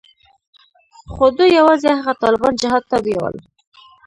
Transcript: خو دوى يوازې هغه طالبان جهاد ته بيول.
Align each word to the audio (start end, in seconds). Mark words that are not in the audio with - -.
خو 1.13 1.25
دوى 1.37 1.49
يوازې 1.59 1.89
هغه 1.93 2.13
طالبان 2.23 2.53
جهاد 2.61 2.83
ته 2.89 2.97
بيول. 3.05 3.35